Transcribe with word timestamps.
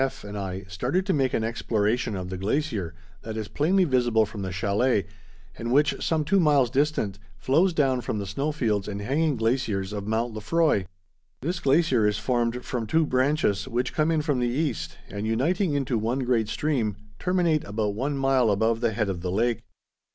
F., 0.03 0.23
and 0.23 0.35
I 0.35 0.63
started 0.67 1.05
to 1.05 1.13
make 1.13 1.31
an 1.31 1.43
exploration 1.43 2.15
of 2.15 2.29
the 2.31 2.37
glacier 2.39 2.95
that 3.21 3.37
is 3.37 3.47
plainly 3.47 3.83
visible 3.83 4.25
from 4.25 4.41
the 4.41 4.51
chalet 4.51 5.05
and 5.55 5.71
which, 5.71 6.03
some 6.03 6.25
two 6.25 6.39
miles 6.39 6.71
distant, 6.71 7.19
flows 7.37 7.71
down 7.71 8.01
from 8.01 8.17
the 8.17 8.25
snow 8.25 8.51
fields 8.51 8.87
and 8.87 8.99
hanging 8.99 9.35
glaciers 9.37 9.93
of 9.93 10.07
Mount 10.07 10.33
Lefroy. 10.33 10.85
This 11.41 11.59
glacier 11.59 12.07
is 12.07 12.17
formed 12.17 12.65
from 12.65 12.87
two 12.87 13.05
branches, 13.05 13.67
which 13.67 13.93
come 13.93 14.09
in 14.09 14.23
from 14.23 14.39
the 14.39 14.47
east, 14.49 14.97
and 15.07 15.27
uniting 15.27 15.75
into 15.75 15.99
one 15.99 16.21
great 16.21 16.47
stream, 16.49 16.95
terminate 17.19 17.63
about 17.65 17.93
one 17.93 18.17
mile 18.17 18.49
above 18.49 18.81
the 18.81 18.93
head 18.93 19.07
of 19.07 19.21
the 19.21 19.29
lake. 19.31 19.61